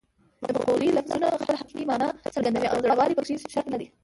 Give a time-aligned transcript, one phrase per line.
[0.43, 3.87] د مقولې لفظونه خپله حقیقي مانا څرګندوي او زوړوالی پکې شرط نه دی